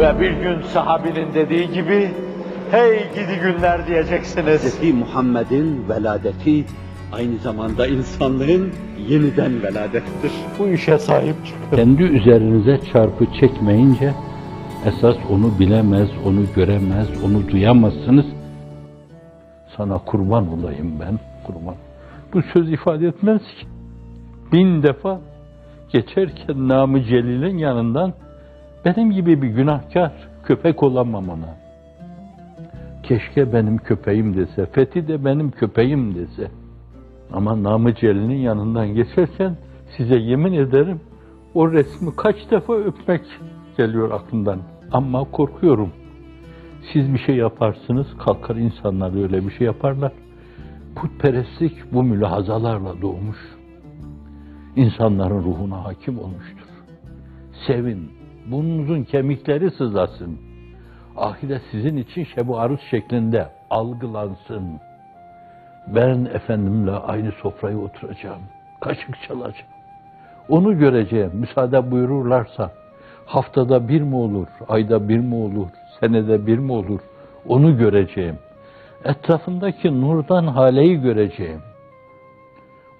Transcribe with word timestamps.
Ve 0.00 0.20
bir 0.20 0.30
gün 0.30 0.62
sahabinin 0.62 1.34
dediği 1.34 1.70
gibi, 1.72 2.10
hey 2.70 2.98
gidi 3.14 3.40
günler 3.42 3.86
diyeceksiniz. 3.86 4.80
Hz. 4.80 4.94
Muhammed'in 4.94 5.88
veladeti 5.88 6.64
aynı 7.12 7.38
zamanda 7.38 7.86
insanlığın 7.86 8.72
yeniden 9.08 9.62
veladettir. 9.62 10.32
Bu 10.58 10.68
işe 10.68 10.98
sahip 10.98 11.34
çıkın. 11.46 11.76
Kendi 11.76 12.02
üzerinize 12.02 12.80
çarpı 12.92 13.26
çekmeyince 13.40 14.14
esas 14.86 15.16
onu 15.30 15.58
bilemez, 15.58 16.08
onu 16.26 16.40
göremez, 16.56 17.08
onu 17.24 17.48
duyamazsınız. 17.48 18.26
Sana 19.76 19.98
kurban 19.98 20.58
olayım 20.58 20.92
ben, 21.00 21.18
kurban. 21.46 21.74
Bu 22.34 22.42
söz 22.42 22.72
ifade 22.72 23.06
etmez 23.06 23.42
ki. 23.42 23.66
Bin 24.52 24.82
defa 24.82 25.20
geçerken 25.92 26.68
namı 26.68 27.02
Celil'in 27.02 27.58
yanından 27.58 28.12
benim 28.84 29.10
gibi 29.10 29.42
bir 29.42 29.48
günahkar 29.48 30.12
köpek 30.44 30.82
olamam 30.82 31.28
ona. 31.28 31.56
Keşke 33.02 33.52
benim 33.52 33.78
köpeğim 33.78 34.36
dese, 34.36 34.66
Fethi 34.66 35.08
de 35.08 35.24
benim 35.24 35.50
köpeğim 35.50 36.14
dese. 36.14 36.50
Ama 37.32 37.62
namı 37.62 37.94
Celil'in 37.94 38.40
yanından 38.40 38.94
geçerken 38.94 39.56
size 39.96 40.16
yemin 40.16 40.52
ederim 40.52 41.00
o 41.54 41.72
resmi 41.72 42.16
kaç 42.16 42.36
defa 42.50 42.74
öpmek 42.74 43.22
geliyor 43.76 44.10
aklımdan. 44.10 44.58
Ama 44.92 45.24
korkuyorum. 45.24 45.92
Siz 46.92 47.14
bir 47.14 47.18
şey 47.18 47.36
yaparsınız, 47.36 48.06
kalkar 48.18 48.56
insanlar 48.56 49.22
öyle 49.22 49.46
bir 49.46 49.50
şey 49.50 49.66
yaparlar. 49.66 50.12
Putperestlik 50.96 51.92
bu 51.92 52.02
mülahazalarla 52.02 53.02
doğmuş. 53.02 53.38
İnsanların 54.76 55.44
ruhuna 55.44 55.84
hakim 55.84 56.18
olmuştur. 56.18 56.66
Sevin, 57.66 58.19
burnunuzun 58.46 59.04
kemikleri 59.04 59.70
sızlasın. 59.70 60.38
Ahiret 61.16 61.62
sizin 61.70 61.96
için 61.96 62.24
şebu 62.24 62.58
aruz 62.58 62.80
şeklinde 62.90 63.48
algılansın. 63.70 64.80
Ben 65.86 66.24
efendimle 66.24 66.90
aynı 66.90 67.32
sofraya 67.32 67.78
oturacağım. 67.78 68.42
Kaşık 68.80 69.22
çalacağım. 69.28 69.70
Onu 70.48 70.78
göreceğim. 70.78 71.30
Müsaade 71.34 71.90
buyururlarsa 71.90 72.70
haftada 73.26 73.88
bir 73.88 74.00
mi 74.00 74.16
olur, 74.16 74.46
ayda 74.68 75.08
bir 75.08 75.18
mi 75.18 75.34
olur, 75.34 75.68
senede 76.00 76.46
bir 76.46 76.58
mi 76.58 76.72
olur? 76.72 77.00
Onu 77.48 77.78
göreceğim. 77.78 78.38
Etrafındaki 79.04 80.00
nurdan 80.00 80.46
haleyi 80.46 81.00
göreceğim. 81.00 81.60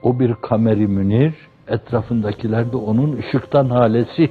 O 0.03 0.21
bir 0.21 0.35
kameri 0.35 0.87
münir, 0.87 1.35
etrafındakiler 1.69 2.73
de 2.73 2.77
onun 2.77 3.17
ışıktan 3.17 3.71
halesi. 3.71 4.31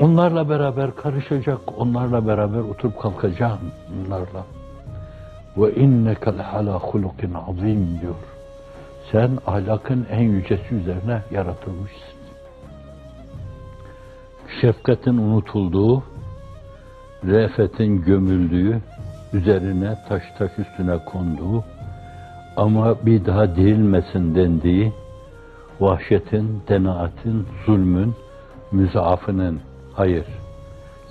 Onlarla 0.00 0.48
beraber 0.48 0.94
karışacak, 0.96 1.60
onlarla 1.76 2.26
beraber 2.26 2.58
oturup 2.58 3.00
kalkacağım 3.00 3.60
onlarla. 4.06 4.44
Ve 5.56 5.74
inneke 5.74 6.38
lehala 6.38 6.78
hulukin 6.78 7.34
azim 7.34 8.00
diyor. 8.00 8.14
Sen 9.12 9.38
ahlakın 9.46 10.06
en 10.10 10.22
yücesi 10.22 10.74
üzerine 10.74 11.22
yaratılmışsın. 11.30 12.20
Şefkatin 14.60 15.16
unutulduğu, 15.16 16.02
re'fetin 17.24 18.02
gömüldüğü, 18.02 18.80
üzerine 19.32 19.98
taş 20.08 20.22
taş 20.38 20.50
üstüne 20.58 21.04
konduğu 21.04 21.64
ama 22.56 23.06
bir 23.06 23.26
daha 23.26 23.56
dirilmesin 23.56 24.34
dendiği, 24.34 24.92
vahşetin, 25.80 26.62
denaatin, 26.68 27.46
zulmün, 27.66 28.14
müzaafının, 28.72 29.60
hayır, 29.92 30.26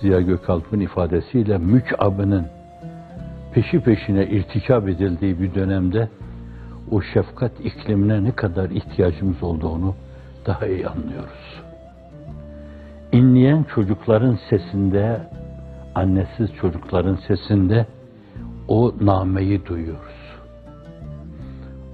Ziya 0.02 0.22
Gökalp'ın 0.22 0.80
ifadesiyle 0.80 1.58
mükabının 1.58 2.48
peşi 3.54 3.80
peşine 3.80 4.26
irtikap 4.26 4.90
edildiği 4.90 5.40
bir 5.40 5.56
dönemde 5.56 6.10
o 6.92 7.02
şefkat 7.02 7.52
iklimine 7.60 8.24
ne 8.24 8.32
kadar 8.32 8.70
ihtiyacımız 8.70 9.44
olduğunu 9.44 9.96
daha 10.46 10.66
iyi 10.68 10.88
anlıyoruz. 10.88 11.62
İnleyen 13.12 13.64
çocukların 13.76 14.40
sesinde, 14.50 15.22
annesiz 15.96 16.54
çocukların 16.62 17.18
sesinde 17.28 17.86
o 18.68 18.94
nameyi 19.02 19.66
duyuyoruz. 19.66 20.20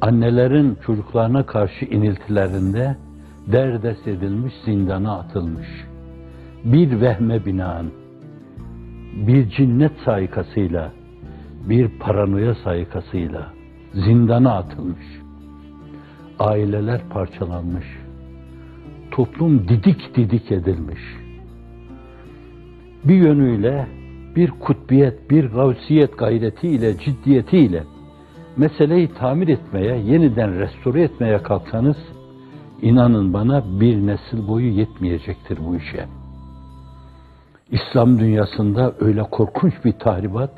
Annelerin 0.01 0.77
çocuklarına 0.85 1.45
karşı 1.45 1.85
iniltilerinde 1.85 2.97
derdest 3.47 4.07
edilmiş, 4.07 4.53
zindana 4.65 5.19
atılmış. 5.19 5.67
Bir 6.65 7.01
vehme 7.01 7.45
binaen, 7.45 7.85
bir 9.27 9.49
cinnet 9.49 9.91
saykasıyla, 10.05 10.91
bir 11.69 11.87
paranoya 11.99 12.55
saykasıyla 12.55 13.53
zindana 13.93 14.57
atılmış. 14.57 15.05
Aileler 16.39 17.01
parçalanmış. 17.09 17.85
Toplum 19.11 19.67
didik 19.67 20.15
didik 20.15 20.51
edilmiş. 20.51 21.01
Bir 23.03 23.15
yönüyle 23.15 23.87
bir 24.35 24.51
kutbiyet, 24.51 25.31
bir 25.31 25.45
gavsiyet 25.45 26.17
gayretiyle, 26.17 26.97
ciddiyetiyle 26.97 27.83
meseleyi 28.57 29.07
tamir 29.07 29.47
etmeye, 29.47 29.97
yeniden 29.97 30.59
restore 30.59 31.01
etmeye 31.01 31.43
kalksanız 31.43 31.97
inanın 32.81 33.33
bana 33.33 33.63
bir 33.79 34.07
nesil 34.07 34.47
boyu 34.47 34.67
yetmeyecektir 34.67 35.57
bu 35.65 35.75
işe. 35.75 36.24
İslam 37.71 38.19
dünyasında 38.19 38.93
öyle 38.99 39.23
korkunç 39.23 39.73
bir 39.85 39.91
tahribat, 39.91 40.51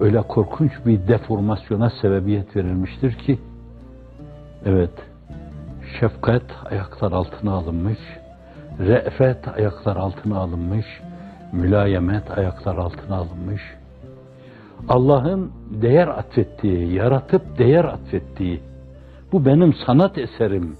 öyle 0.00 0.22
korkunç 0.22 0.72
bir 0.86 1.08
deformasyona 1.08 1.90
sebebiyet 1.90 2.56
verilmiştir 2.56 3.12
ki, 3.12 3.38
evet, 4.64 4.90
şefkat 6.00 6.42
ayaklar 6.70 7.12
altına 7.12 7.52
alınmış, 7.52 7.98
re'fet 8.78 9.48
ayaklar 9.48 9.96
altına 9.96 10.38
alınmış, 10.38 10.86
mülayemet 11.52 12.38
ayaklar 12.38 12.76
altına 12.76 13.16
alınmış. 13.16 13.62
Allah'ın 14.88 15.52
değer 15.70 16.08
atfettiği, 16.08 16.92
yaratıp 16.92 17.58
değer 17.58 17.84
atfettiği, 17.84 18.60
bu 19.32 19.44
benim 19.44 19.74
sanat 19.86 20.18
eserim, 20.18 20.76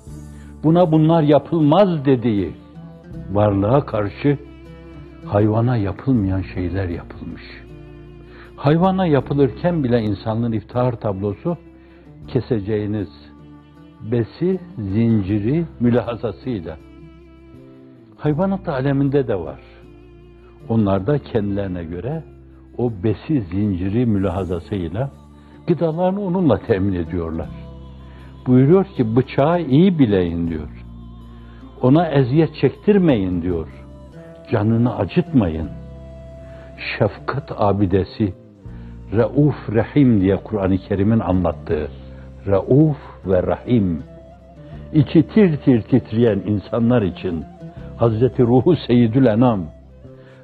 buna 0.65 0.93
bunlar 0.93 1.23
yapılmaz 1.23 2.05
dediği 2.05 2.55
varlığa 3.33 3.87
karşı 3.87 4.48
hayvana 5.27 5.77
yapılmayan 5.77 6.43
şeyler 6.55 6.89
yapılmış. 6.89 7.43
Hayvana 8.57 9.07
yapılırken 9.07 9.85
bile 9.85 10.01
insanlığın 10.01 10.53
iftihar 10.53 11.01
tablosu 11.01 11.57
keseceğiniz 12.29 13.09
besi, 14.01 14.61
zinciri, 14.79 15.65
mülahazasıyla. 15.81 16.77
Hayvanat 18.17 18.69
aleminde 18.69 19.29
de 19.29 19.35
var. 19.35 19.61
Onlar 20.69 21.07
da 21.07 21.19
kendilerine 21.19 21.85
göre 21.85 22.25
o 22.79 22.93
besi, 23.03 23.41
zinciri, 23.41 24.07
mülahazasıyla 24.07 25.11
gıdalarını 25.67 26.21
onunla 26.21 26.59
temin 26.59 26.93
ediyorlar. 26.93 27.49
Buyuruyor 28.47 28.85
ki 28.85 29.17
bıçağı 29.17 29.63
iyi 29.63 29.99
bileyin 29.99 30.49
diyor. 30.49 30.85
Ona 31.83 32.09
eziyet 32.09 32.55
çektirmeyin 32.55 33.43
diyor. 33.43 33.88
Canını 34.51 34.97
acıtmayın. 34.97 35.69
Şefkat 36.99 37.53
abidesi, 37.57 38.35
Rauf 39.17 39.75
Rahim 39.75 40.21
diye 40.21 40.37
Kur'an-ı 40.37 40.79
Kerim'in 40.79 41.21
anlattığı 41.21 41.89
Rauf 42.47 42.97
ve 43.27 43.43
Rahim 43.43 44.03
içi 44.93 45.29
tir 45.29 45.57
tir 45.57 45.83
titreyen 45.83 46.43
insanlar 46.47 47.03
için 47.03 47.45
Hazreti 47.97 48.43
Ruhu 48.43 48.77
Seyyidül 48.77 49.27
Enam 49.27 49.61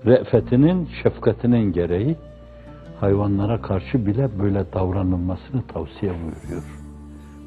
re'fetinin, 0.06 0.88
şefkatinin 1.02 1.72
gereği 1.72 2.16
hayvanlara 3.00 3.62
karşı 3.62 4.06
bile 4.06 4.28
böyle 4.38 4.72
davranılmasını 4.72 5.62
tavsiye 5.62 6.12
buyuruyor. 6.12 6.62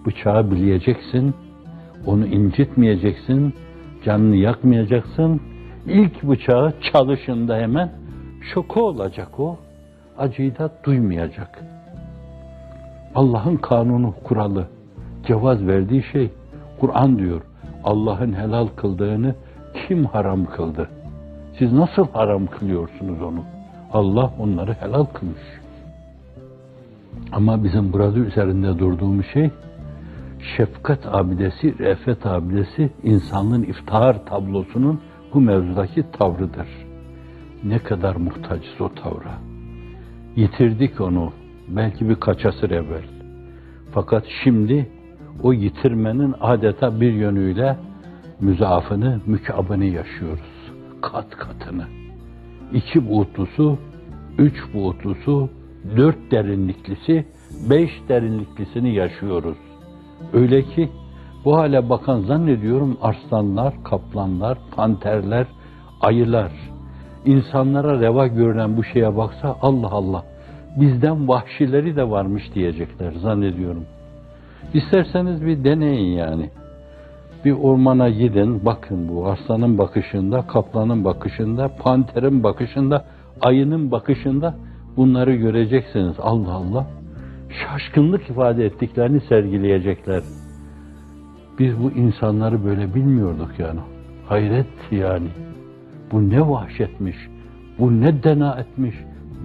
Bıçağı 0.05 0.51
bileyeceksin, 0.51 1.35
onu 2.05 2.25
incitmeyeceksin, 2.25 3.53
canını 4.05 4.35
yakmayacaksın. 4.35 5.41
İlk 5.87 6.23
bıçağı 6.23 6.73
çalışında 6.93 7.57
hemen 7.57 7.91
şoku 8.53 8.81
olacak 8.81 9.39
o 9.39 9.57
acıyı 10.17 10.57
da 10.57 10.69
duymayacak. 10.83 11.63
Allah'ın 13.15 13.57
kanunu, 13.57 14.13
kuralı, 14.23 14.67
cevaz 15.27 15.67
verdiği 15.67 16.03
şey, 16.11 16.29
Kur'an 16.79 17.19
diyor, 17.19 17.41
Allah'ın 17.83 18.33
helal 18.33 18.67
kıldığını 18.67 19.35
kim 19.87 20.05
haram 20.05 20.45
kıldı? 20.45 20.89
Siz 21.59 21.73
nasıl 21.73 22.07
haram 22.13 22.47
kılıyorsunuz 22.47 23.21
onu? 23.21 23.43
Allah 23.93 24.33
onları 24.39 24.73
helal 24.73 25.05
kılmış. 25.05 25.41
Ama 27.31 27.63
bizim 27.63 27.93
burada 27.93 28.19
üzerinde 28.19 28.79
durduğumuz 28.79 29.25
şey, 29.33 29.49
şefkat 30.57 30.99
abidesi, 31.05 31.79
re'fet 31.79 32.25
abidesi, 32.25 32.89
insanlığın 33.03 33.63
iftihar 33.63 34.25
tablosunun 34.25 35.01
bu 35.33 35.41
mevzudaki 35.41 36.11
tavrıdır. 36.11 36.67
Ne 37.63 37.79
kadar 37.79 38.15
muhtacız 38.15 38.81
o 38.81 38.89
tavra. 38.93 39.39
Yitirdik 40.35 41.01
onu 41.01 41.33
belki 41.67 42.09
birkaç 42.09 42.45
asır 42.45 42.71
evvel. 42.71 43.03
Fakat 43.91 44.25
şimdi 44.43 44.89
o 45.43 45.53
yitirmenin 45.53 46.35
adeta 46.39 47.01
bir 47.01 47.13
yönüyle 47.13 47.77
müzaafını, 48.41 49.21
mükabını 49.25 49.85
yaşıyoruz. 49.85 50.71
Kat 51.01 51.29
katını. 51.29 51.85
İki 52.73 53.09
boyutlusu, 53.09 53.77
üç 54.37 54.73
boyutlusu, 54.73 55.49
dört 55.97 56.31
derinliklisi, 56.31 57.25
beş 57.69 57.91
derinliklisini 58.09 58.95
yaşıyoruz. 58.95 59.57
Öyle 60.33 60.61
ki 60.61 60.89
bu 61.45 61.57
hale 61.57 61.89
bakan 61.89 62.19
zannediyorum 62.19 62.97
arslanlar, 63.01 63.73
kaplanlar, 63.83 64.57
panterler, 64.75 65.47
ayılar. 66.01 66.51
İnsanlara 67.25 67.99
reva 67.99 68.27
görünen 68.27 68.77
bu 68.77 68.83
şeye 68.83 69.17
baksa 69.17 69.55
Allah 69.61 69.91
Allah 69.91 70.23
bizden 70.79 71.27
vahşileri 71.27 71.95
de 71.95 72.09
varmış 72.09 72.43
diyecekler 72.55 73.11
zannediyorum. 73.11 73.85
İsterseniz 74.73 75.45
bir 75.45 75.63
deneyin 75.63 76.17
yani. 76.17 76.49
Bir 77.45 77.51
ormana 77.51 78.09
gidin, 78.09 78.65
bakın 78.65 79.09
bu 79.09 79.27
aslanın 79.27 79.77
bakışında, 79.77 80.47
kaplanın 80.47 81.05
bakışında, 81.05 81.67
panterin 81.83 82.43
bakışında, 82.43 83.05
ayının 83.41 83.91
bakışında 83.91 84.55
bunları 84.97 85.35
göreceksiniz. 85.35 86.15
Allah 86.19 86.51
Allah. 86.51 86.87
Şaşkınlık 87.49 88.29
ifade 88.29 88.65
ettiklerini 88.65 89.21
sergileyecekler. 89.21 90.23
Biz 91.59 91.83
bu 91.83 91.91
insanları 91.91 92.65
böyle 92.65 92.95
bilmiyorduk 92.95 93.59
yani. 93.59 93.79
Hayret 94.27 94.91
yani. 94.91 95.29
Bu 96.11 96.29
ne 96.29 96.49
vahşetmiş, 96.49 97.15
bu 97.79 98.01
ne 98.01 98.23
dena 98.23 98.59
etmiş, 98.59 98.95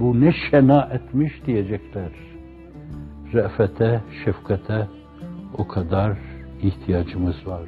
bu 0.00 0.20
ne 0.20 0.32
şena 0.50 0.82
etmiş 0.82 1.32
diyecekler. 1.46 2.10
Re'fete, 3.32 4.00
şefkate 4.24 4.88
o 5.58 5.68
kadar 5.68 6.18
ihtiyacımız 6.62 7.46
var. 7.46 7.62